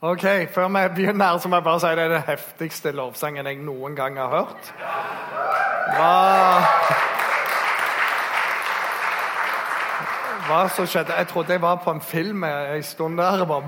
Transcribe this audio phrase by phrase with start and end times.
[0.00, 0.22] Ok,
[0.54, 3.96] Før vi begynner, så må jeg bare si det er den heftigste lovsangen jeg noen
[3.98, 4.68] gang har hørt.
[5.96, 6.12] Hva,
[10.46, 11.18] hva som skjedde?
[11.18, 13.42] Jeg trodde jeg var på en film en stund der.
[13.42, 13.64] Jeg bare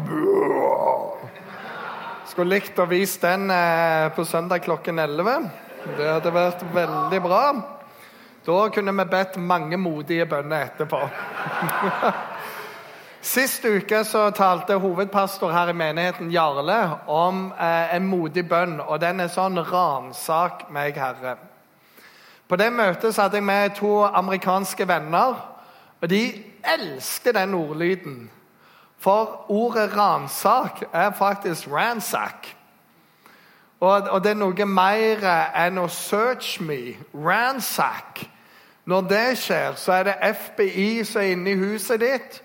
[2.31, 5.51] Skulle likt å vise den eh, på søndag klokken 11.
[5.99, 7.45] Det hadde vært veldig bra.
[8.47, 11.09] Da kunne vi bedt mange modige bønner etterpå.
[13.23, 18.79] Sist uke så talte hovedpastor her i menigheten, Jarle, om eh, en modig bønn.
[18.81, 21.37] Og den er sånn 'Ransak meg, Herre'.
[22.49, 25.37] På det møtet så jeg med to amerikanske venner.
[26.01, 28.31] Og de elsker den ordlyden.
[28.99, 32.57] For ordet 'ransak' er faktisk 'ransack'.
[33.81, 36.97] Og, og det er noe mer enn å 'search me'.
[37.15, 38.31] Ransack.
[38.85, 42.43] Når det skjer, så er det FBI som er inne i huset ditt.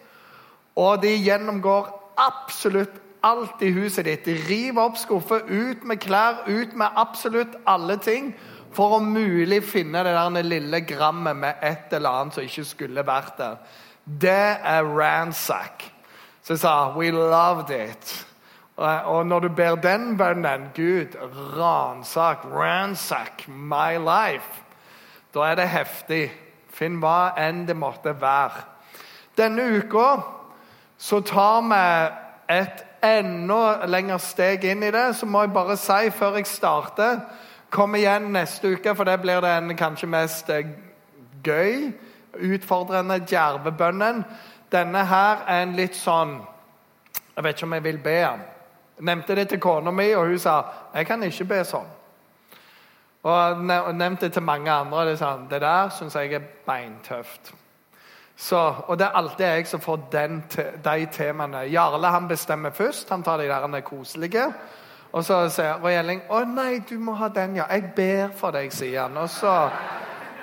[0.75, 1.89] Og de gjennomgår
[2.19, 4.25] absolutt alt i huset ditt.
[4.25, 8.33] De river opp skuffer, ut med klær, ut med absolutt alle ting.
[8.75, 13.05] For å mulig finne det der lille grammet med et eller annet som ikke skulle
[13.07, 13.57] vært der.
[14.05, 14.45] Det
[14.75, 15.85] er ransack.
[16.43, 18.25] Så jeg sa We loved it.
[18.77, 21.15] Og når du ber den bønnen Gud,
[21.55, 24.61] ransak, ransack my life,
[25.33, 26.25] da er det heftig.
[26.75, 28.65] Finn hva enn det måtte være.
[29.39, 30.34] Denne uka
[31.05, 31.81] så tar vi
[32.55, 35.11] et enda lengre steg inn i det.
[35.13, 37.19] Så må jeg bare si før jeg starter
[37.75, 40.69] Kom igjen neste uke, for det blir den kanskje mest eh,
[41.43, 41.89] gøy,
[42.55, 44.21] utfordrende djervebønnen.
[44.71, 46.37] Denne her er en litt sånn
[47.35, 48.45] Jeg vet ikke om jeg vil be den.
[48.95, 50.55] Jeg nevnte det til kona mi, og hun sa
[50.93, 51.91] jeg kan ikke be sånn.
[53.27, 55.03] Og nevnte det til mange andre.
[55.03, 57.53] og de sa det der syns jeg er beintøft.
[58.37, 60.41] Så, og det er alltid jeg som får den,
[60.83, 61.65] de temaene.
[61.71, 63.09] Jarle han bestemmer først.
[63.09, 64.49] Han tar de der koselige.
[65.15, 67.69] Og så sier Roy Elling å nei, du må ha den, ja.
[67.71, 69.15] Jeg ber for deg, sier han.
[69.17, 69.53] Og så,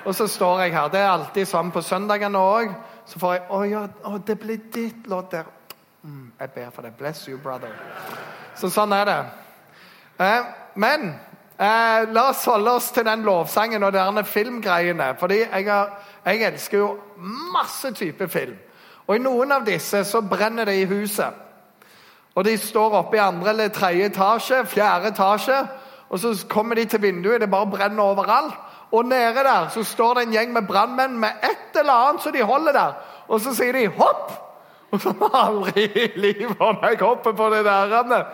[0.05, 0.89] og så står jeg her.
[0.89, 2.73] Det er alltid sånn på søndagene òg.
[3.05, 5.51] Så får jeg å ja, å, det blir ditt lodd der.
[6.01, 6.95] Mm, jeg ber for deg.
[6.97, 7.75] Bless you, brother.
[8.57, 9.19] Så sånn er det.
[10.23, 10.49] Eh,
[10.81, 11.13] men
[11.59, 15.15] eh, la oss holde oss til den lovsangen og de filmgreiene.
[15.19, 15.91] Fordi jeg har
[16.25, 16.97] jeg elsker jo
[17.53, 18.55] masse typer film.
[19.07, 21.33] Og i noen av disse så brenner det i huset.
[22.35, 25.57] Og de står oppe i andre eller tredje etasje, fjerde etasje.
[26.09, 28.55] Og så kommer de til vinduet, det bare brenner overalt.
[28.93, 32.33] Og nede der så står det en gjeng med brannmenn med et eller annet som
[32.33, 32.93] de holder der.
[33.27, 34.39] Og så sier de 'hopp'!
[34.93, 38.25] Og så aldri i livet om jeg hopper på det der.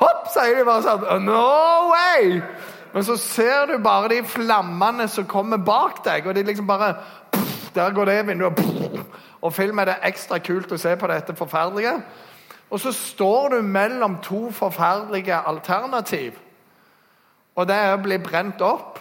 [0.00, 1.26] Hopp, sier de bare sånn.
[1.26, 2.40] No way!
[2.92, 6.94] Men så ser du bare de flammene som kommer bak deg, og de liksom bare
[7.76, 8.60] der går det vinduet.
[9.44, 11.92] Og film er det ekstra kult å se på dette forferdelige.
[12.70, 16.38] Og så står du mellom to forferdelige alternativ.
[17.54, 18.98] Og det er å bli brent opp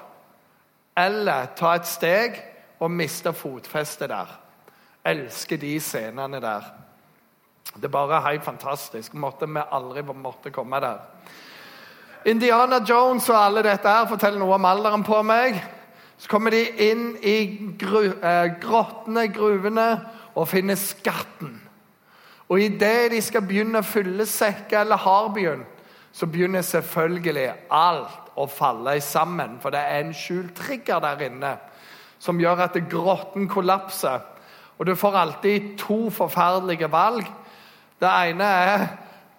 [0.97, 2.37] eller ta et steg
[2.79, 4.29] og miste fotfestet der.
[5.05, 6.67] Elsker de scenene der.
[7.75, 9.13] Det er bare helt fantastisk.
[9.13, 10.99] Måtte vi aldri måtte komme der.
[12.25, 15.59] Indiana Jones og alle dette her forteller noe om alderen på meg.
[16.17, 17.35] Så kommer de inn i
[17.77, 20.01] gru, eh, grottene, gruvene,
[20.35, 21.61] og finner skatten.
[22.49, 25.67] Og idet de skal begynne å fylle sekker, eller har begynt,
[26.11, 29.59] så begynner selvfølgelig alt å falle sammen.
[29.59, 31.57] For det er en skjult trigger der inne
[32.19, 34.21] som gjør at grotten kollapser.
[34.79, 37.25] Og du får alltid to forferdelige valg.
[37.99, 38.87] Det ene er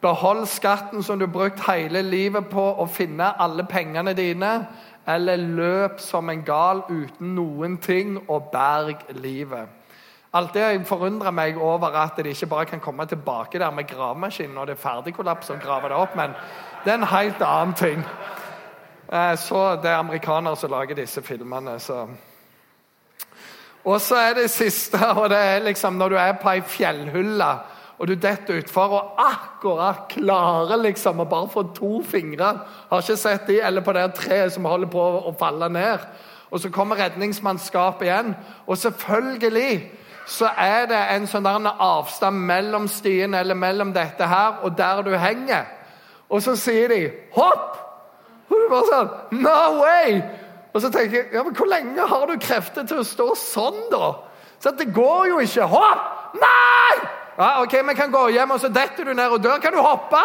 [0.01, 4.53] behold skatten som du har brukt hele livet på å finne alle pengene dine
[5.07, 9.69] eller løp som en gal uten noen ting og berg livet.
[10.33, 13.87] Alltid har jeg forundra meg over at de ikke bare kan komme tilbake der med
[13.89, 16.35] gravemaskin når det er ferdig kollaps og grave det opp, men
[16.85, 18.03] det er en helt annen ting.
[19.13, 22.09] Eh, så det er amerikanere som lager disse filmene, så
[23.85, 27.51] Og så er det siste, og det er liksom når du er på ei fjellhylle
[27.99, 32.51] og du detter utfor og akkurat klarer liksom å bare få to fingre
[32.91, 36.05] Har ikke sett de, eller på det treet som holder på å falle ned.
[36.51, 38.35] Og så kommer redningsmannskapet igjen,
[38.67, 39.81] og selvfølgelig
[40.27, 45.13] så er det en sånn avstand mellom stien eller mellom dette her og der du
[45.17, 45.67] henger.
[46.29, 47.79] Og så sier de 'hopp'!
[48.51, 50.23] Og du bare sånn 'No way!'
[50.75, 53.91] Og så tenker jeg ja, men 'Hvor lenge har du krefter til å stå sånn,
[53.91, 54.15] da?'
[54.59, 55.63] Så det går jo ikke.
[55.63, 56.35] Hopp!
[56.35, 57.16] Nei!
[57.39, 59.59] Ja, ok, Vi kan gå hjem, og så detter du ned og dør.
[59.61, 60.21] Kan du hoppe?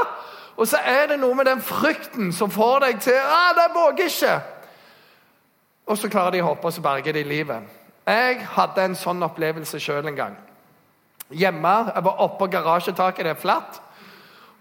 [0.57, 4.07] Og så er det noe med den frykten som får deg til ah, det våger
[4.07, 4.39] ikke.
[5.87, 7.67] Og så klarer de å hoppe, og så berger de livet.
[8.07, 10.35] Jeg hadde en sånn opplevelse sjøl en gang.
[11.31, 13.81] Hjemme, Jeg var oppå garasjetaket, det er flatt.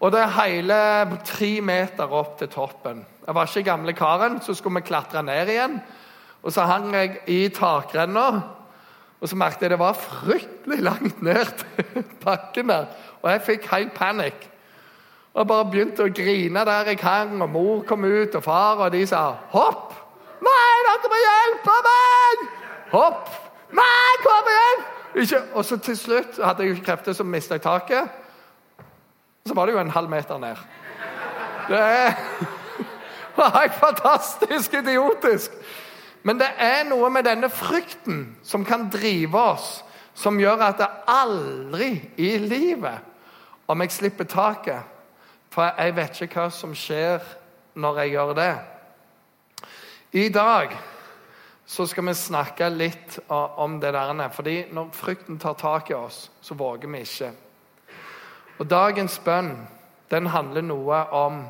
[0.01, 0.77] Og det er hele
[1.25, 3.05] tre meter opp til toppen.
[3.27, 5.81] Jeg var ikke gamle karen, så skulle vi klatre ned igjen.
[6.43, 8.43] Og så hang jeg i takrenna,
[9.21, 12.87] og så merket jeg det var fryktelig langt ned til bakken der.
[13.23, 14.47] Og jeg fikk helt panikk.
[15.35, 18.81] Og jeg bare begynte å grine der jeg hang, og mor kom ut, og far,
[18.81, 19.93] og de sa 'hopp'.
[20.41, 22.49] Nei, dere må hjelpe meg!
[22.93, 23.29] Hopp!
[23.77, 24.83] Nei, kom igjen!
[25.15, 25.43] Ikke.
[25.55, 28.09] Og så til slutt hadde jeg krefter som mistet taket.
[29.47, 30.57] Så var det jo en halv meter ned.
[31.69, 32.17] Det
[33.37, 35.53] var helt fantastisk idiotisk.
[36.23, 39.69] Men det er noe med denne frykten som kan drive oss,
[40.15, 43.07] som gjør at det aldri i livet
[43.71, 44.83] Om jeg slipper taket
[45.55, 47.23] For jeg vet ikke hva som skjer
[47.81, 48.55] når jeg gjør det.
[50.19, 50.75] I dag
[51.71, 54.29] så skal vi snakke litt om det der.
[54.29, 57.31] fordi når frykten tar tak i oss, så våger vi ikke.
[58.59, 59.55] Og dagens bønn
[60.11, 61.45] den handler noe om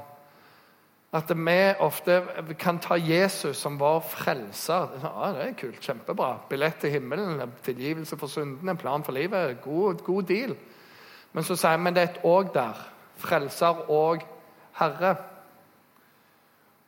[1.12, 2.22] at vi ofte
[2.58, 4.92] kan ta Jesus som vår frelser.
[5.02, 6.36] Ja, det er kult, kjempebra.
[6.48, 9.60] Billett til himmelen, tilgivelse for syndene, plan for livet.
[9.60, 10.54] God, god deal.
[11.32, 12.78] Men så sier vi det er et òg der.
[13.18, 14.22] Frelser og
[14.78, 15.16] Herre.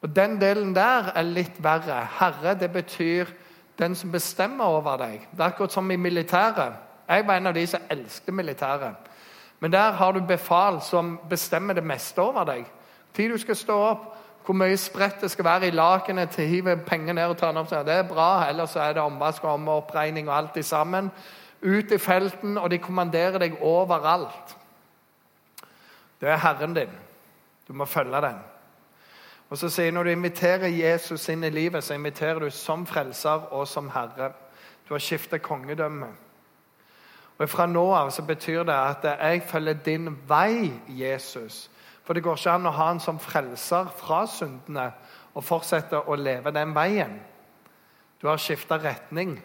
[0.03, 2.05] Og Den delen der er litt verre.
[2.19, 3.27] Herre det betyr
[3.79, 5.27] den som bestemmer over deg.
[5.33, 6.79] Det er akkurat som i militæret.
[7.09, 9.11] Jeg var en av de som elsket militæret.
[9.61, 12.65] Men der har du befal som bestemmer det meste over deg.
[13.15, 14.09] Tid du skal stå opp,
[14.45, 17.53] hvor mye spredt det skal være i lakenet til å hive penger ned og ta
[17.53, 17.71] den opp.
[17.71, 21.11] Det er bra, ellers er det omvask og oppregning og alt sammen.
[21.63, 24.57] Ut i felten, og de kommanderer deg overalt.
[26.21, 26.91] Det er Herren din.
[27.69, 28.41] Du må følge den.
[29.51, 33.53] Og så sier Når du inviterer Jesus inn i livet, så inviterer du som frelser
[33.53, 34.33] og som herre.
[34.89, 36.07] Du har skiftet kongedømme.
[37.39, 41.71] Og Fra nå av så betyr det at jeg følger din vei, Jesus.
[42.03, 44.89] For det går ikke an å ha en som frelser fra syndene
[45.35, 47.15] og fortsette å leve den veien.
[48.21, 49.37] Du har skifta retning.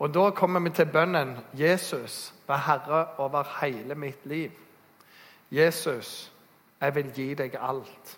[0.00, 4.52] Og da kommer vi til bønnen Jesus, vær herre over hele mitt liv.
[5.52, 6.30] Jesus,
[6.80, 8.14] jeg vil gi deg alt.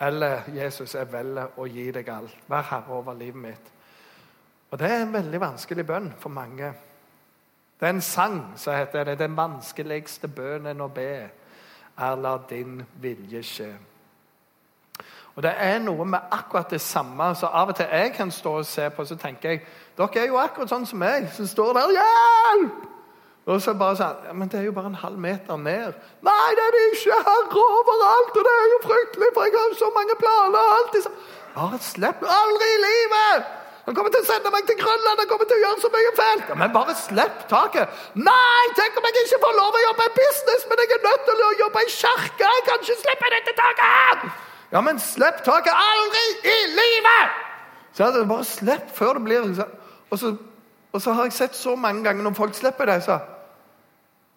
[0.00, 2.36] Eller Jesus, jeg velger å gi deg alt.
[2.52, 3.72] Vær herre over livet mitt.
[4.70, 6.72] Og Det er en veldig vanskelig bønn for mange.
[7.80, 11.30] Det er en sang som heter det, 'Den vanskeligste bønnen å be',
[11.98, 13.76] er 'la din vilje skje'.
[15.36, 17.34] Og Det er noe med akkurat det samme.
[17.34, 19.60] så Av og til jeg kan stå og se på så tenker jeg
[19.98, 22.96] dere er jo akkurat sånn som meg, som står der 'Hjelp!'
[23.46, 25.92] Og så bare sånn ja, Men det er jo bare en halv meter ned.
[26.28, 27.18] Nei, det er det ikke!
[27.28, 28.32] Herre overalt!
[28.38, 30.58] Og det er jo fryktelig, for jeg har så mange planer.
[30.58, 31.06] og alt.
[31.54, 33.65] Bare slipp aldri i livet!
[33.86, 35.20] Han kommer til å sende meg til Grønland!
[35.22, 36.48] Han kommer til å gjøre så mye fælt!
[36.50, 38.00] Ja, men bare slipp taket!
[38.18, 41.22] Nei, tenk om jeg ikke får lov å jobbe i business, men jeg er nødt
[41.28, 42.48] til å jobbe i kirke!
[42.56, 44.26] Jeg kan ikke slippe dette taket!
[44.74, 47.38] Ja, men slipp taket aldri i livet!
[47.94, 50.34] Så jeg Bare slipp før det blir og så,
[50.92, 53.20] og så har jeg sett så mange ganger når folk slipper det, så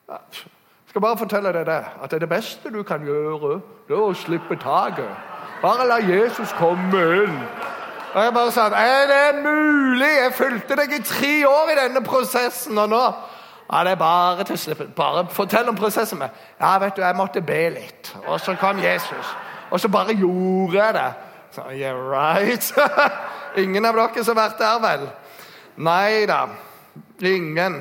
[0.09, 0.45] jeg
[0.93, 3.59] skal bare fortelle deg det, at det beste du kan gjøre,
[3.89, 5.09] det er å slippe taket.
[5.61, 7.35] Bare la Jesus komme inn.
[8.13, 10.13] Og jeg bare sa er det mulig?
[10.23, 13.03] Jeg fulgte deg i tre år i denne prosessen, og nå
[13.69, 14.75] ja, det er bare til.
[14.95, 16.19] Bare fortell om prosessen.
[16.19, 16.29] Med.
[16.61, 18.15] Ja, vet du, jeg måtte be litt.
[18.25, 19.35] Og så kom Jesus.
[19.69, 21.11] Og så bare gjorde jeg det.
[21.51, 22.73] Så, yeah, right.
[23.63, 25.07] Ingen av dere som har vært der, vel?
[25.85, 26.47] Nei da.
[27.21, 27.77] Ingen.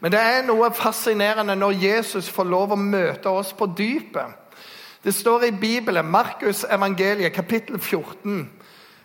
[0.00, 4.36] Men det er noe fascinerende når Jesus får lov å møte oss på dypet.
[5.02, 8.50] Det står i Bibelen, Markus evangeliet, kapittel 14.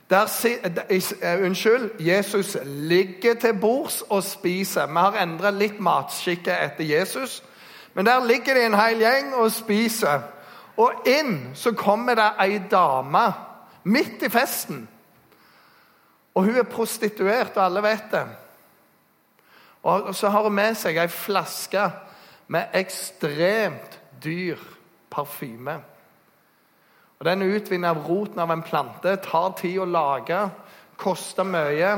[0.10, 4.88] Der, uh, unnskyld, Jesus ligger til bords og spiser.
[4.88, 7.44] Vi har endret litt matskikke etter Jesus.
[7.94, 10.22] Men der ligger det en hel gjeng og spiser.
[10.78, 13.26] Og inn så kommer det ei dame
[13.84, 14.88] midt i festen.
[16.36, 18.26] Og hun er prostituert, og alle vet det.
[19.84, 21.90] Og så har hun med seg ei flaske
[22.48, 24.62] med ekstremt dyr
[25.10, 25.80] parfyme.
[27.20, 30.38] Og Den er utvinnet av roten av en plante, tar tid å lage,
[30.98, 31.96] koster mye.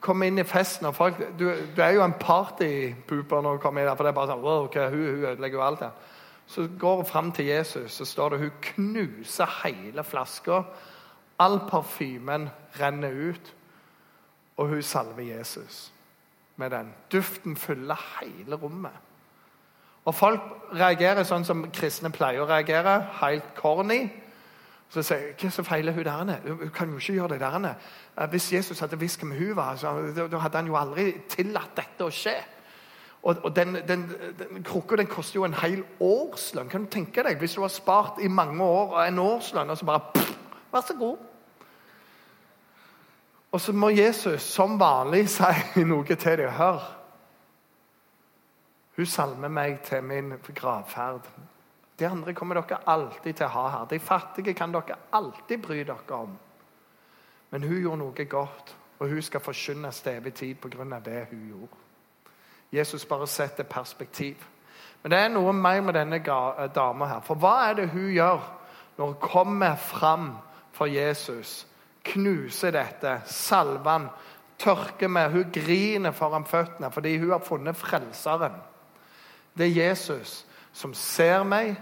[0.00, 3.82] Kommer inn i festen, og folk Du, du er jo en partypooper når du kommer
[3.82, 3.98] inn der.
[3.98, 6.16] For det er bare sånn wow, okay, hun, hun ødelegger jo alt her.
[6.50, 10.64] Så går hun fram til Jesus, så står det hun knuser hele flaska.
[11.38, 12.48] All parfymen
[12.80, 13.52] renner ut,
[14.56, 15.92] og hun salver Jesus
[16.60, 16.90] med den.
[17.12, 18.96] Duften fyller hele rommet.
[20.04, 20.40] Og folk
[20.72, 24.04] reagerer sånn som kristne pleier å reagere, helt corny.
[24.90, 26.40] Så sier hva så feiler hun der?
[26.46, 28.26] Hun kan jo ikke gjøre det der.
[28.32, 32.06] Hvis Jesus hadde visst hvem hun var, så, da hadde han jo aldri tillatt dette
[32.06, 32.34] å skje.
[33.22, 34.06] Og, og den, den,
[34.38, 36.70] den krukka koster jo en hel årslønn.
[36.72, 39.88] Kan du tenke deg hvis du har spart i mange år en årslønn, og så
[39.88, 40.36] bare pff,
[40.70, 41.16] Vær så god.
[43.52, 46.50] Og så må Jesus som vanlig si noe til dem.
[46.54, 46.99] Hør.
[49.00, 51.24] Hun salmer meg til min gravferd.
[51.98, 53.86] De andre kommer dere alltid til å ha her.
[53.88, 56.34] De fattige kan dere alltid bry dere om.
[57.50, 61.00] Men hun gjorde noe godt, og hun skal forkynnes til evig tid pga.
[61.00, 61.80] det hun gjorde.
[62.72, 64.36] Jesus bare setter perspektiv.
[65.02, 66.18] Men det er noe mer med denne
[66.74, 67.20] dama her.
[67.20, 68.40] For hva er det hun gjør
[68.98, 70.36] når hun kommer fram
[70.72, 71.66] for Jesus?
[72.04, 74.08] Knuser dette, salver han,
[74.58, 75.30] tørker med.
[75.30, 78.69] Hun griner foran føttene fordi hun har funnet Frelseren.
[79.58, 81.76] Det er Jesus som ser meg,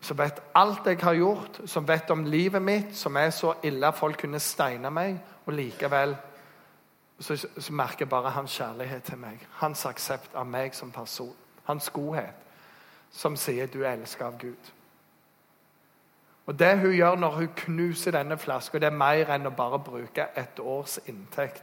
[0.00, 3.88] som vet alt jeg har gjort, som vet om livet mitt, som er så ille
[3.88, 6.16] at folk kunne steine meg, og likevel
[7.18, 9.40] så, så merker jeg bare hans kjærlighet til meg.
[9.62, 11.32] Hans aksept av meg som person.
[11.64, 12.34] Hans godhet,
[13.10, 14.72] som sier 'du er elsket av Gud'.
[16.46, 19.78] Og Det hun gjør når hun knuser denne flaska, det er mer enn å bare
[19.78, 21.62] bruke et års inntekt.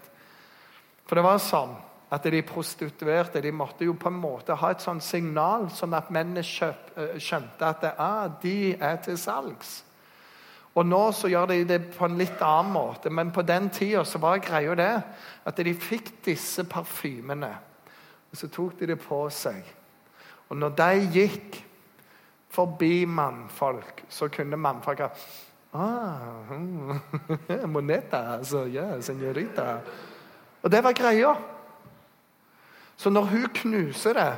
[1.05, 1.75] For det var sånn
[2.13, 6.11] at de prostituerte de måtte jo på en måte ha et sånt signal, sånn at
[6.13, 9.79] mennene skjønte at ah, de er til salgs.
[10.73, 14.03] Og nå så gjør de det på en litt annen måte, men på den tida
[14.21, 14.93] var greia det
[15.45, 17.51] at de fikk disse parfymene.
[18.31, 19.61] Og så tok de det på seg.
[20.49, 21.59] Og når de gikk
[22.53, 25.05] forbi mannfolk, så kunne mannfolk
[25.73, 26.53] ah,
[27.73, 28.65] Moneta, altså.
[28.69, 29.79] Ja, senorita.
[30.61, 31.33] Og det var greia.
[33.03, 34.37] Så når hun knuser det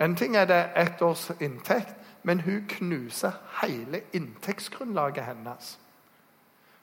[0.00, 3.32] En ting er det ett års inntekt, men hun knuser
[3.62, 5.78] hele inntektsgrunnlaget hennes.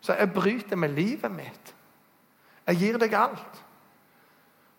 [0.02, 1.72] Så jeg bryter med livet mitt.
[2.68, 3.62] Jeg gir deg alt.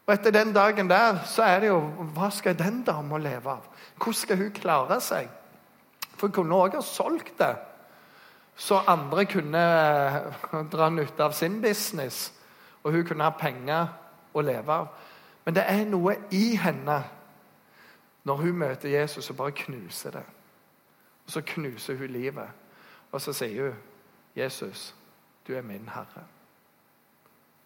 [0.06, 1.80] Og etter den dagen der så er det jo
[2.14, 3.64] Hva skal den dama leve av?
[3.96, 5.28] Hvordan skal hun klare seg?
[6.16, 7.56] For hun kunne også ha solgt det,
[8.56, 9.64] så andre kunne
[10.72, 12.32] dra nytte av sin business.
[12.84, 13.88] Og hun kunne ha penger
[14.32, 14.88] å leve av.
[15.46, 16.98] Men det er noe i henne
[18.26, 20.24] når hun møter Jesus og bare knuser det.
[21.26, 22.48] Og Så knuser hun livet,
[23.12, 23.78] og så sier hun,
[24.36, 24.94] 'Jesus,
[25.48, 26.26] du er min Herre.'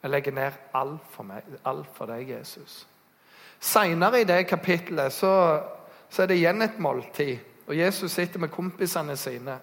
[0.03, 2.87] Jeg legger ned alt for, meg, alt for deg, Jesus.
[3.61, 5.63] Seinere i det kapittelet så,
[6.09, 7.39] så, er det igjen et måltid.
[7.67, 9.59] og Jesus sitter med kompisene sine.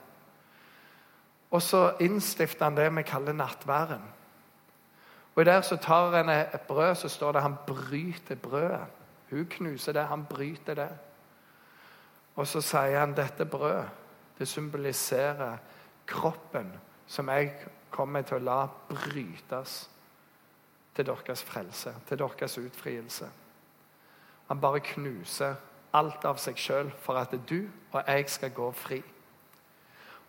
[1.52, 4.17] Og så innstifter han det vi kaller nattværen.
[5.38, 8.86] Og Der så tar han et brød, så står det han bryter brødet.
[9.30, 10.90] Hun knuser det, han bryter det.
[12.36, 13.90] Og så sier han dette brødet,
[14.40, 15.58] det symboliserer
[16.08, 16.74] kroppen
[17.08, 17.54] som jeg
[17.90, 19.90] kommer til å la brytes
[20.96, 23.30] til deres frelse, til deres utfrielse.
[24.48, 25.56] Han bare knuser
[25.94, 29.04] alt av seg sjøl for at du og jeg skal gå fri.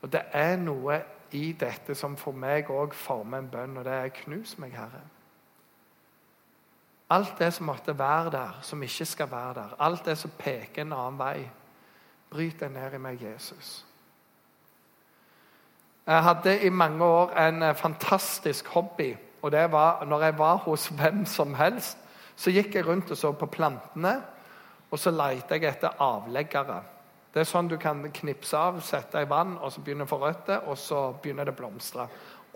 [0.02, 1.00] Og det er noe
[1.32, 5.08] i dette som for meg òg former en bønn, og det er 'knus meg, Herre'.
[7.10, 9.76] Alt det som måtte være der, som ikke skal være der.
[9.80, 11.50] Alt det som peker en annen vei.
[12.30, 13.84] Bryt det ned i meg, Jesus.
[16.06, 19.16] Jeg hadde i mange år en eh, fantastisk hobby.
[19.42, 21.98] og det var Når jeg var hos hvem som helst,
[22.36, 24.22] så gikk jeg rundt og så på plantene.
[24.90, 26.82] Og så lette jeg etter avleggere.
[27.38, 30.10] Det er sånn du kan knipse av, sette i vann, og så begynner det å
[30.10, 32.06] få røtter, og så begynner det å blomstre.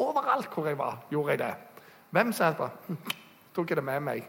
[0.02, 1.50] Overalt hvor jeg var, gjorde jeg det.
[2.10, 2.96] Hvem som helst hm,
[3.54, 4.24] tok jeg det med meg.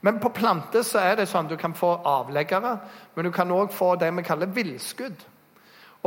[0.00, 2.72] Men på planter så er det sånn du kan få avleggere,
[3.12, 5.26] men du kan òg få det vi kaller villskudd.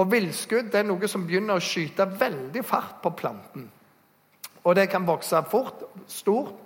[0.02, 3.70] Og Villskudd er noe som begynner å skyte veldig fart på planten.
[4.66, 6.58] Og det kan vokse fort, stort.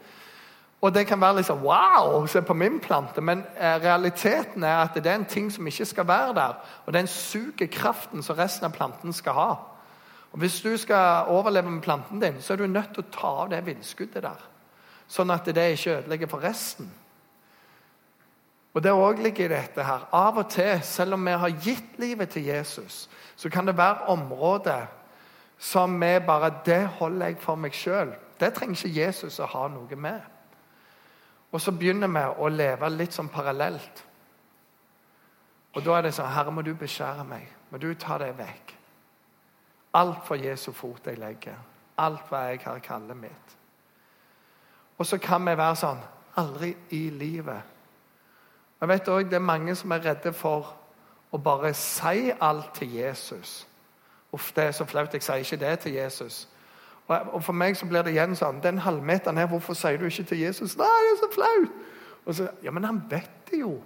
[0.81, 2.25] Og det kan være liksom Wow!
[2.27, 3.21] Se på min plante.
[3.21, 6.53] Men eh, realiteten er at det er en ting som ikke skal være der.
[6.85, 9.49] Og den suger kraften som resten av planten skal ha.
[10.31, 13.27] Og Hvis du skal overleve med planten din, så er du nødt til å ta
[13.27, 14.47] av det vindskuddet der.
[15.07, 16.91] Sånn at det ikke ødelegger for resten.
[18.73, 20.07] Og Det òg ligger i dette her.
[20.13, 24.05] Av og til, selv om vi har gitt livet til Jesus, så kan det være
[24.07, 24.85] områder
[25.57, 28.13] som vi bare Det holder jeg for meg sjøl.
[28.39, 30.21] Det trenger ikke Jesus å ha noe med.
[31.51, 34.03] Og så begynner vi å leve litt sånn parallelt.
[35.75, 37.47] Og da er det sånn Herre, må du beskjære meg.
[37.69, 38.73] Må du ta det vekk.
[39.97, 41.57] Alt for Jesu fot jeg legger.
[41.97, 43.57] Alt hva jeg har kallet mitt.
[44.97, 46.05] Og så kan vi være sånn
[46.37, 47.77] Aldri i livet
[48.81, 50.75] jeg vet også, Det er mange som er redde for
[51.31, 53.67] å bare si alt til Jesus.
[54.31, 55.13] Uff, det er så flaut.
[55.13, 56.47] Jeg sier ikke det til Jesus.
[57.07, 60.25] Og For meg så blir det igjen sånn Den halvmeteren her, hvorfor sier du ikke
[60.27, 60.75] til Jesus?
[60.79, 61.77] Nei, det er så flaut!
[62.27, 63.77] Og så, Ja, men han vet det jo.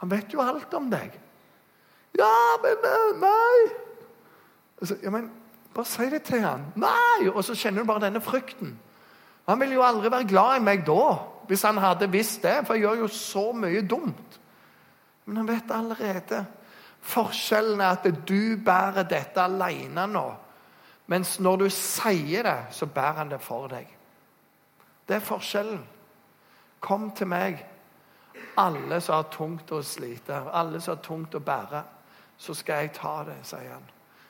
[0.00, 1.12] Han vet jo alt om deg.
[2.16, 2.32] Ja,
[2.62, 3.58] men eh, Nei!
[4.82, 5.30] Så, ja, men
[5.76, 6.70] Bare si det til han.
[6.80, 7.28] Nei!
[7.28, 8.70] Og så kjenner du bare denne frykten.
[9.46, 12.74] Han ville jo aldri være glad i meg da, hvis han hadde visst det, for
[12.74, 14.38] jeg gjør jo så mye dumt.
[15.28, 16.40] Men han vet allerede.
[17.06, 20.24] Forskjellen er at du bærer dette alene nå.
[21.06, 23.86] Mens når du sier det, så bærer han det for deg.
[25.08, 25.84] Det er forskjellen.
[26.80, 27.62] Kom til meg,
[28.58, 31.82] alle som har tungt å slite, alle som har tungt å bære.
[32.38, 33.86] Så skal jeg ta det, sier han.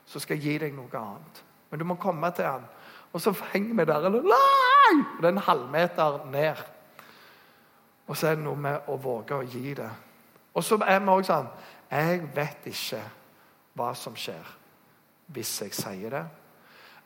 [0.07, 1.43] Så skal jeg gi deg noe annet.
[1.71, 2.67] Men du må komme til han.
[3.13, 4.07] Og så henger vi der.
[4.07, 5.05] Eller, nei!
[5.21, 6.63] Det er en halvmeter ned.
[8.07, 9.91] Og så er det noe med å våge å gi det.
[10.55, 11.49] Og så er vi også sånn
[11.91, 13.03] Jeg vet ikke
[13.79, 14.55] hva som skjer
[15.35, 16.23] hvis jeg sier det,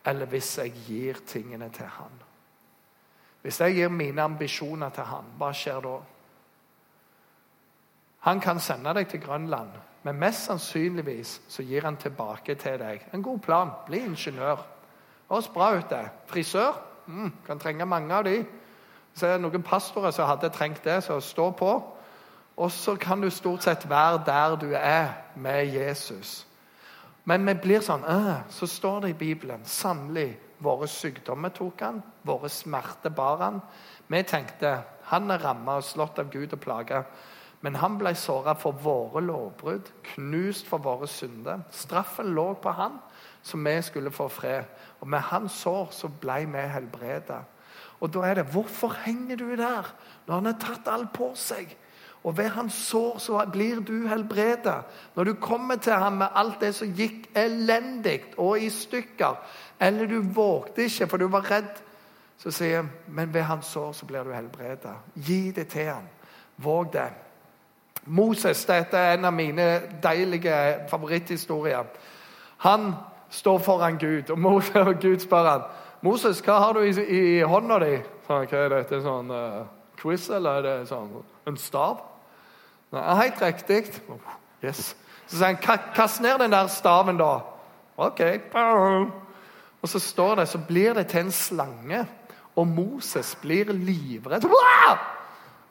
[0.04, 2.22] eller hvis jeg gir tingene til han.
[3.42, 5.94] Hvis jeg gir mine ambisjoner til han, hva skjer da?
[8.20, 9.70] Han kan sende deg til Grønland,
[10.02, 13.72] men mest sannsynligvis så gir han tilbake til deg en god plan.
[13.86, 14.60] Bli ingeniør.
[15.30, 16.08] Høres bra ut, det.
[16.26, 16.76] Frisør?
[17.06, 18.44] Mm, kan trenge mange av de.
[19.14, 21.72] Så er det noen pastorer som hadde trengt det, så stå på.
[22.56, 26.46] Og så kan du stort sett være der du er med Jesus.
[27.30, 28.02] Men vi blir sånn
[28.50, 33.60] Så står det i Bibelen sannelig våre sykdommer tok han, våre smerter bar han.
[34.10, 34.74] Vi tenkte
[35.08, 37.04] han er ramma og slått av Gud og plaga.
[37.64, 41.62] Men han ble såra for våre lovbrudd, knust for våre synder.
[41.72, 42.98] Straffen lå på han,
[43.42, 44.68] så vi skulle få fred.
[45.00, 47.42] Og med hans sår så ble vi helbreda.
[48.00, 49.88] Og da er det Hvorfor henger du der
[50.26, 51.76] når han har tatt alt på seg?
[52.24, 54.82] Og ved hans sår så blir du helbredet.
[55.16, 59.38] Når du kommer til ham med alt det som gikk elendig og i stykker,
[59.80, 61.80] eller du vågte ikke for du var redd,
[62.40, 64.94] så sier han, men ved hans sår så blir du helbredet.
[65.14, 66.08] Gi det til ham.
[66.56, 67.08] Våg det.
[68.04, 69.66] Moses dette er en av mine
[70.02, 70.54] deilige
[70.88, 71.84] favoritthistorier.
[72.64, 72.94] Han
[73.30, 74.62] står foran Gud, og,
[75.02, 75.66] Gud spør han,
[76.00, 77.96] Moses, hva har du i, i hånda di?
[78.26, 79.02] Hva er dette?
[79.04, 79.66] Sånn uh,
[80.00, 81.10] quiz, eller er det sånn,
[81.48, 82.09] en stav?
[82.92, 83.84] Nei, Helt riktig.
[84.64, 84.96] Yes.
[85.26, 87.38] Så sier han, kast ned den der staven, da.
[87.96, 88.20] OK.
[89.82, 92.06] Og så står det, så blir det til en slange.
[92.56, 94.44] Og Moses blir livredd.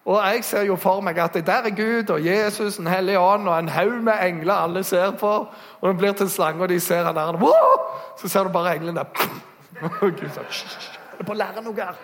[0.05, 3.19] Og jeg ser jo for meg at det der er Gud og Jesus, Den hellige
[3.19, 5.33] ånd og en haug med engler alle ser på.
[5.81, 7.37] Og den blir til en slange, og de ser han der.
[8.17, 9.29] Så ser du bare englene der.
[9.81, 11.95] Og Gud sier Er det på å lære noe her?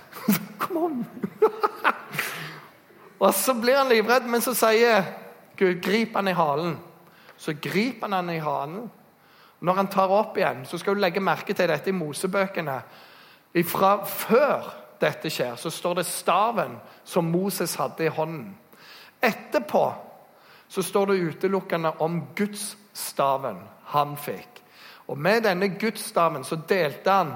[0.60, 1.06] Kom on!
[3.22, 5.04] Og så blir han livredd, men så sier
[5.56, 6.74] Gud, grip han i halen.
[7.38, 8.90] Så griper han han i halen.
[9.62, 12.80] Når han tar opp igjen, så skal du legge merke til dette i Mosebøkene.
[13.68, 18.56] Fra før dette skjer, så står det staven som Moses hadde i hånden.
[19.22, 19.84] Etterpå
[20.68, 23.60] så står det utelukkende om gudsstaven
[23.92, 24.62] han fikk.
[25.06, 27.32] Og med denne gudsstaven så delte han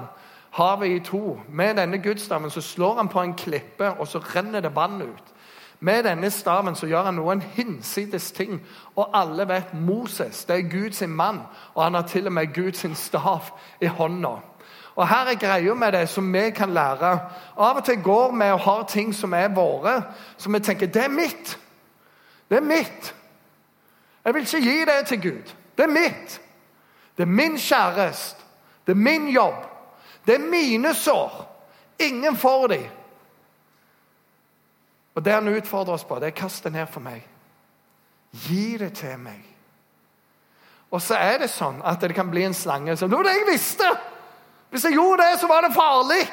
[0.57, 1.39] havet i to.
[1.47, 5.33] Med denne gudsstaven så slår han på en klippe, og så renner det vann ut.
[5.79, 8.57] Med denne staven så gjør han noen hinsides ting.
[8.95, 12.85] Og alle vet Moses det er Guds mann, og han har til og med Guds
[12.97, 14.37] stav i hånda.
[14.97, 17.19] Og Her er greia med det som vi kan lære.
[17.57, 20.01] Av og til går vi og har ting som er våre,
[20.37, 21.59] som vi tenker det er mitt.
[22.49, 23.13] Det er mitt.
[24.25, 25.53] Jeg vil ikke gi det til Gud.
[25.77, 26.41] Det er mitt.
[27.17, 28.41] Det er min kjæreste.
[28.87, 29.65] Det er min jobb.
[30.25, 31.45] Det er mine sår.
[31.99, 32.83] Ingen får dem.
[35.17, 37.23] Og Det han utfordrer oss på, det er kast det ned for meg.
[38.45, 39.41] Gi det til meg.
[40.93, 43.33] Og så er det sånn at det kan bli en slange som Det var det
[43.33, 43.87] jeg visste!
[44.69, 46.27] Hvis jeg gjorde det, så var det farlig!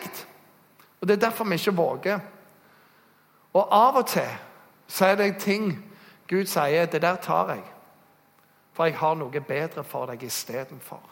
[1.00, 2.20] Og Det er derfor vi ikke våger.
[3.54, 4.36] Og av og til
[4.88, 5.72] så er det ting
[6.28, 7.64] Gud sier det der tar jeg.
[8.72, 11.02] For jeg har noe bedre for deg istedenfor.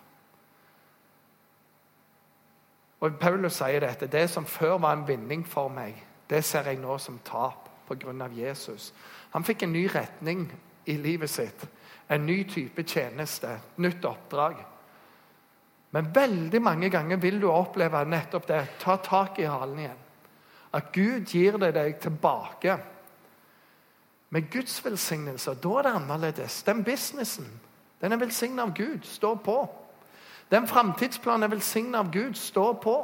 [3.00, 4.06] Og Paulus sier dette.
[4.06, 5.96] Det som før var en vinning for meg,
[6.30, 8.28] det ser jeg nå som tap pga.
[8.32, 8.92] Jesus.
[9.30, 10.46] Han fikk en ny retning
[10.84, 11.64] i livet sitt.
[12.08, 14.56] En ny type tjeneste, nytt oppdrag.
[15.92, 18.62] Men veldig mange ganger vil du oppleve nettopp det.
[18.80, 20.00] Ta tak i halen igjen.
[20.72, 22.78] At Gud gir det deg tilbake.
[24.32, 26.62] Med Guds velsignelse, da er det annerledes.
[26.62, 27.50] Den businessen
[28.02, 29.04] den er velsignet av Gud.
[29.06, 29.70] Stå på.
[30.50, 32.34] Den framtidsplanen er velsignet av Gud.
[32.34, 32.96] Stå på.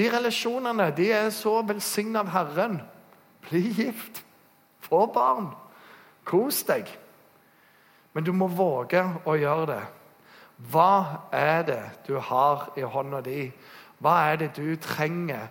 [0.00, 2.78] De relasjonene de er så velsignet av Herren.
[3.44, 4.22] Bli gift.
[4.80, 5.50] Få barn.
[6.24, 6.88] Kos deg.
[8.16, 9.82] Men du må våge å gjøre det.
[10.72, 13.44] Hva er det du har i hånda di?
[14.00, 15.50] Hva er det du trenger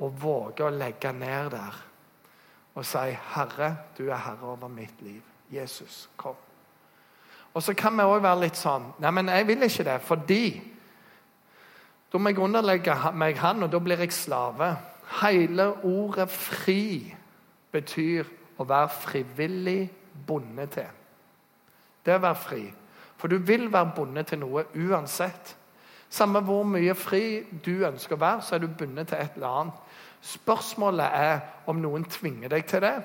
[0.00, 1.84] å våge å legge ned der?
[2.74, 5.22] og si 'Herre, du er herre over mitt liv'.
[5.50, 6.34] Jesus, kom.
[7.54, 10.62] Og så kan vi òg være litt sånn 'Nei, men jeg vil ikke det, fordi'
[12.10, 14.74] Da må jeg underlegge meg han, og da blir jeg slave.
[15.20, 17.14] Hele ordet 'fri'
[17.72, 18.26] betyr
[18.58, 19.90] å være frivillig
[20.26, 20.90] bundet til.
[22.04, 22.64] Det er å være fri.
[23.16, 25.56] For du vil være bundet til noe uansett.
[26.10, 29.60] Samme hvor mye fri du ønsker å være, så er du bundet til et eller
[29.60, 29.74] annet.
[30.20, 32.96] Spørsmålet er om noen tvinger deg til det,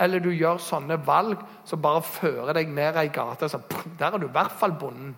[0.00, 3.48] eller du gjør sånne valg som bare fører deg ned ei gate.
[3.48, 3.60] Så,
[3.98, 5.12] der er du i hvert fall bonden.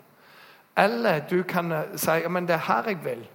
[0.76, 3.26] Eller du kan eh, si ja, men det er her jeg vil.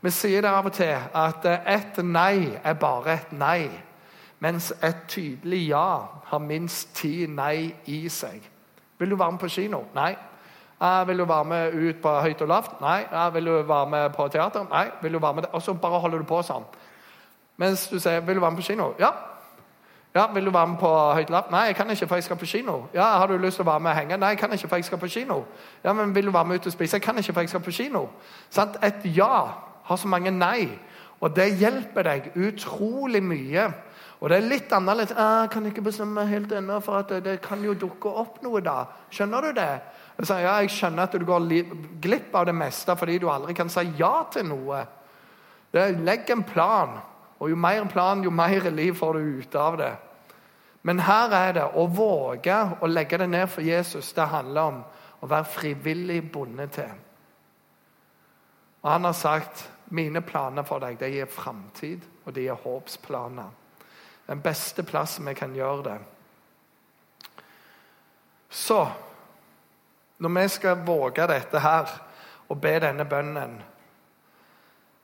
[0.00, 3.70] Vi sier det av og til at eh, et nei er bare et nei.
[4.40, 8.42] Mens et tydelig ja har minst ti nei i seg.
[8.98, 9.84] Vil du være med på kino?
[9.94, 10.14] Nei.
[11.06, 12.80] Vil du være med ut på høyt og lavt?
[12.80, 13.04] Nei.
[13.32, 14.66] Vil du være med på teater?
[14.70, 14.88] Nei.
[15.02, 16.66] Vil du være med Og så bare holder du på sånn.
[17.56, 19.10] Mens du sier 'Vil du være med på kino?' Ja.
[20.14, 21.50] Ja, 'Vil du være med på høyt lapp?
[21.50, 22.82] Nei, jeg kan ikke, for jeg skal på kino.
[22.94, 24.76] Ja, 'Har du lyst til å være med og henge?' Nei, jeg kan ikke, for
[24.76, 25.42] jeg skal på kino.
[25.84, 27.60] Ja, men 'Vil du være med ut og spise?' Jeg kan ikke, for jeg skal
[27.60, 28.06] på kino.
[28.50, 28.76] Sant?
[28.82, 29.46] Et ja
[29.84, 30.78] har så mange nei.
[31.20, 33.72] Og det hjelper deg utrolig mye.
[34.20, 35.10] Og det er litt annerledes.
[35.10, 38.60] Jeg 'Kan ikke bestemme helt ennå, for at det, det kan jo dukke opp noe
[38.60, 39.80] da.' Skjønner du det?
[40.18, 41.64] Jeg, sier, ja, jeg skjønner at du går
[42.00, 44.86] glipp av det meste fordi du aldri kan si ja til noe.
[45.72, 47.00] Legg en plan.
[47.44, 49.92] Og jo mer plan, jo mer liv får du ut av det.
[50.82, 54.12] Men her er det å våge å legge det ned for Jesus.
[54.16, 54.78] Det handler om
[55.20, 56.94] å være frivillig bonde til.
[58.80, 63.52] Og Han har sagt mine planer for deg det gir framtid, og det gir håpsplaner.
[64.26, 65.98] Den beste plassen vi kan gjøre det.
[68.48, 68.80] Så
[70.16, 71.92] når vi skal våge dette her
[72.48, 73.60] og be denne bønnen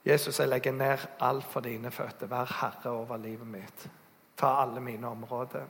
[0.05, 2.27] Jesus, jeg legger ned alt for dine føtter.
[2.27, 3.89] Vær herre over livet mitt.
[4.37, 5.67] Ta alle mine områder.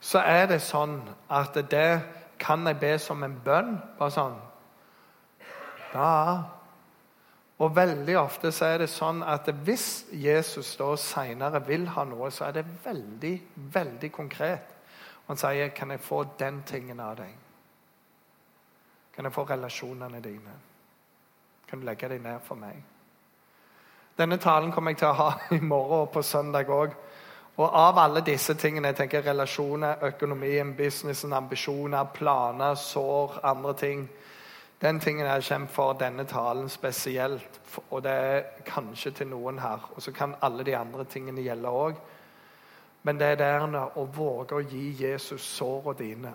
[0.00, 0.98] Så er det sånn
[1.30, 2.02] at det
[2.42, 3.78] kan jeg be som en bønn.
[3.98, 4.40] Bare sånn
[5.94, 6.42] Ja.
[7.58, 12.30] Og veldig ofte så er det sånn at hvis Jesus da seinere vil ha noe,
[12.30, 14.72] så er det veldig, veldig konkret.
[15.28, 17.36] Han sier 'Kan jeg få den tingen av deg?'
[19.12, 20.71] Kan jeg få relasjonene dine?
[21.72, 22.82] Kan du legge deg ned for meg?
[24.18, 26.90] Denne talen kommer jeg til å ha i morgen og på søndag òg.
[27.56, 34.02] Og av alle disse tingene, jeg tenker relasjoner, økonomien, businessen, ambisjoner, planer, sår, andre ting
[34.82, 39.88] Den tingen er kjempet for denne talen spesielt, og det er kanskje til noen her.
[39.94, 41.96] Og så kan alle de andre tingene gjelde òg.
[43.02, 43.64] Men det er der
[43.96, 46.34] å våge å gi Jesus sårene dine.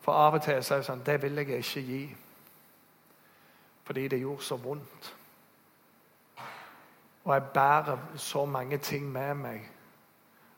[0.00, 2.02] For av og til så er det sånn Det vil jeg ikke gi
[3.84, 5.16] fordi det gjorde så vondt.
[7.24, 9.70] Og jeg bærer så mange ting med meg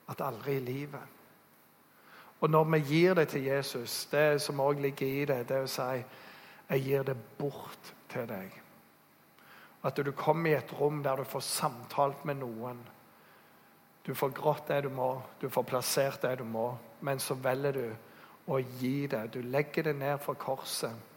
[0.09, 1.03] at aldri i livet.
[2.41, 5.65] Og når vi gir det til Jesus, det som òg ligger i det, det er
[5.65, 6.05] å si
[6.69, 8.53] jeg gir det bort til deg.
[9.85, 12.81] At du kommer i et rom der du får samtalt med noen.
[14.07, 17.73] Du får grått det du må, du får plassert det du må, men så velger
[17.73, 19.27] du å gi det.
[19.33, 21.14] Du legger det ned for korset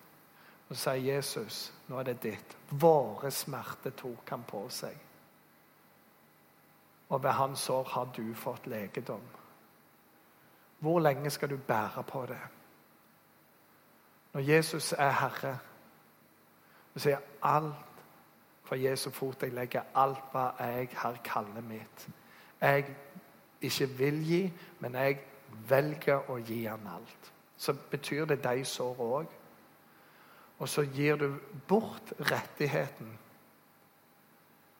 [0.70, 4.98] og sier, 'Jesus, nå er det ditt.' Våre smerter tok han på seg.
[7.10, 9.22] Og ved hans sår har du fått legedom.
[10.80, 12.42] Hvor lenge skal du bære på det?
[14.34, 15.60] Når Jesus er Herre,
[16.94, 17.76] så sier alt
[18.64, 22.08] for Jesu fot jeg legger alt hva jeg har kaller mitt.
[22.62, 22.86] Jeg
[23.62, 24.42] ikke vil gi,
[24.80, 25.20] men jeg
[25.70, 27.32] velger å gi han alt.
[27.58, 29.37] Så betyr det de sår òg.
[30.58, 31.28] Og så gir du
[31.68, 33.12] bort rettigheten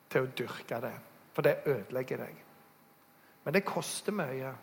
[0.10, 0.96] til å dyrke det.
[1.36, 2.40] For det ødelegger deg.
[3.46, 4.54] Men det koster mye.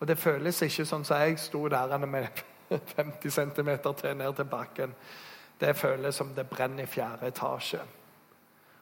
[0.00, 2.42] Og det føles ikke sånn som jeg sto der med
[2.96, 4.94] 50 cm til ned til bakken.
[5.60, 7.80] Det føles som det brenner i fjerde etasje.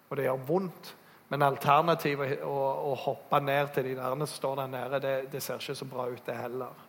[0.08, 0.94] Og det gjør vondt.
[1.28, 2.56] Men alternativet å,
[2.90, 5.86] å hoppe ned til de der som står der nede, det, det ser ikke så
[5.88, 6.82] bra ut, det heller.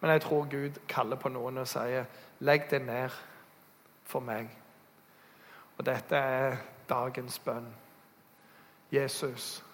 [0.00, 2.06] Men jeg tror Gud kaller på noen og sier,
[2.40, 3.10] 'Legg det ned
[4.04, 4.50] for meg'.
[5.78, 6.56] Og dette er
[6.88, 7.74] dagens bønn.
[8.92, 9.64] Jesus,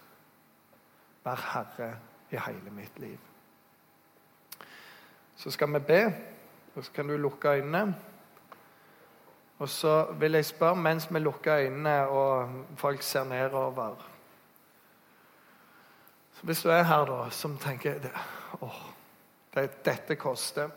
[1.24, 1.96] vær herre
[2.30, 3.18] i hele mitt liv.
[5.36, 6.14] Så skal vi be,
[6.74, 7.96] og så kan du lukke øynene.
[9.58, 14.06] Og så vil jeg spørre mens vi lukker øynene og folk ser nedover
[16.32, 17.98] så Hvis du er her da, som tenker
[18.60, 18.82] åh,
[19.54, 20.70] det, dette koster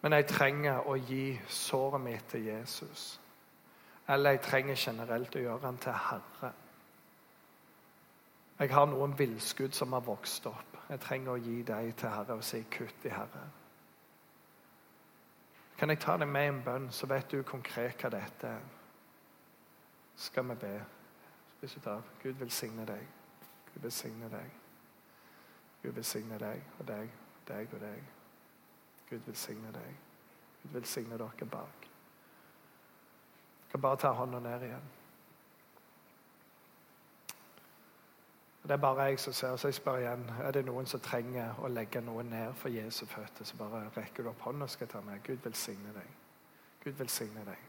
[0.00, 3.20] Men jeg trenger å gi såret mitt til Jesus.
[4.08, 6.52] Eller jeg trenger generelt å gjøre han til herre.
[8.60, 10.76] Jeg har noen villskudd som har vokst opp.
[10.90, 13.44] Jeg trenger å gi dem til Herre og si kutt i Herre.
[15.78, 18.66] Kan jeg ta deg med i en bønn, så vet du konkret hva dette er.
[20.16, 20.74] Skal vi be.
[21.60, 23.06] Hvis du tar Gud velsigne deg.
[23.72, 24.52] Gud velsigne deg.
[25.82, 27.08] Gud velsigne deg og deg
[27.50, 28.19] deg og deg.
[29.10, 29.96] Gud velsigne deg.
[30.62, 31.86] Gud velsigne dere bak.
[33.62, 34.88] Jeg kan bare ta hånda ned igjen.
[38.62, 41.58] Det er bare jeg som ser, så jeg spør igjen er det noen som trenger
[41.58, 43.44] å legge noe ned for Jesu føtter.
[43.44, 45.22] Så bare rekker du opp hånda skal ta med.
[45.26, 46.12] Gud velsigne deg.
[46.84, 47.68] Gud velsigne deg.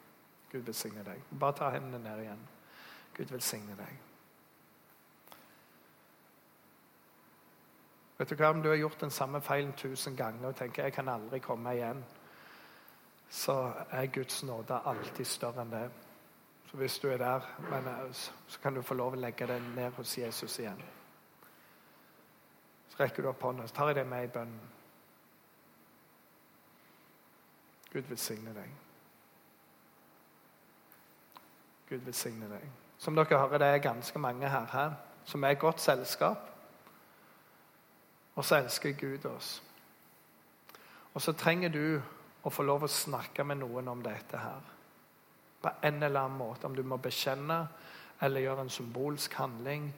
[0.51, 1.23] Gud velsigne deg.
[1.39, 2.47] Bare ta hendene ned igjen.
[3.17, 4.11] Gud velsigne deg.
[8.21, 10.93] Vet du hva, Om du har gjort den samme feilen tusen ganger og tenker jeg
[10.93, 12.03] kan aldri komme igjen,
[13.29, 13.55] så
[13.89, 15.88] er Guds nåde alltid større enn det.
[16.69, 18.13] Så hvis du er der, men, eh,
[18.47, 20.84] så kan du få lov å legge det ned hos Jesus igjen.
[22.89, 24.69] Så rekker du opp hånda, så tar jeg det med i bønnen.
[27.93, 28.69] Gud velsigne deg.
[31.89, 32.69] Gud velsigne deg.
[32.97, 34.93] Som dere hører, det er ganske mange her, her
[35.25, 36.51] som er godt selskap.
[38.36, 39.62] Og så elsker Gud oss.
[41.13, 42.02] Og så trenger du
[42.44, 44.70] å få lov å snakke med noen om dette her
[45.62, 46.65] på en eller annen måte.
[46.65, 47.67] Om du må bekjenne
[48.22, 49.94] eller gjøre en symbolsk handling.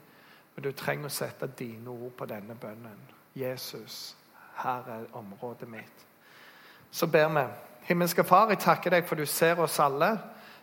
[0.54, 3.00] Men du trenger å sette dine ord på denne bønnen.
[3.34, 4.16] Jesus,
[4.60, 6.04] her er området mitt.
[6.90, 7.46] Så ber vi.
[7.84, 10.14] Himmelske Far, jeg takker deg for du ser oss alle.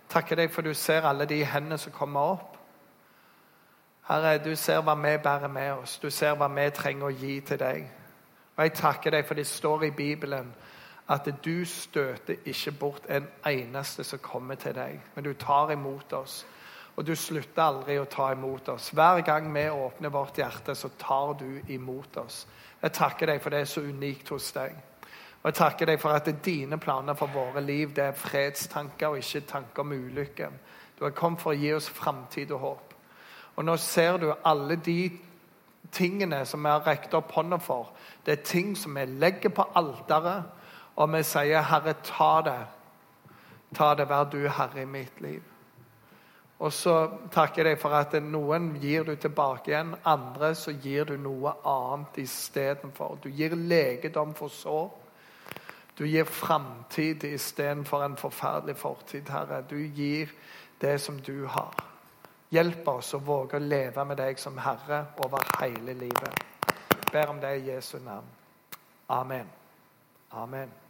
[0.10, 2.61] Takker deg for du ser alle de hendene som kommer opp.
[4.12, 5.94] Herre, du ser hva vi bærer med oss.
[6.04, 7.86] Du ser hva vi trenger å gi til deg.
[8.58, 10.50] Og jeg takker deg for det står i Bibelen
[11.12, 16.14] at du støter ikke bort en eneste som kommer til deg, men du tar imot
[16.14, 16.42] oss.
[16.96, 18.90] Og du slutter aldri å ta imot oss.
[18.92, 22.46] Hver gang vi åpner vårt hjerte, så tar du imot oss.
[22.82, 24.76] Jeg takker deg for det er så unikt hos deg.
[25.40, 29.24] Og jeg takker deg for at dine planer for våre liv det er fredstanker og
[29.24, 30.52] ikke tanker om ulykke.
[31.00, 32.91] Du har kommet for å gi oss framtid og håp.
[33.62, 35.12] Og nå ser du alle de
[35.94, 37.92] tingene som vi har rekt opp hånda for.
[38.26, 40.48] Det er ting som vi legger på alteret
[40.96, 42.66] og vi sier, 'Herre, ta det.
[43.76, 45.44] Ta det, vær du herre i mitt liv.'
[46.60, 51.04] Og så takker jeg deg for at noen gir du tilbake igjen, andre så gir
[51.04, 53.18] du noe annet istedenfor.
[53.24, 54.92] Du gir legedom for sår.
[55.98, 59.62] Du gir framtid istedenfor en forferdelig fortid, Herre.
[59.70, 60.30] Du gir
[60.82, 61.91] det som du har.
[62.52, 66.44] Hjelp oss å våge å leve med deg som Herre over hele livet.
[66.68, 68.28] Jeg ber om det i Jesu navn.
[69.08, 69.48] Amen.
[70.36, 70.81] Amen.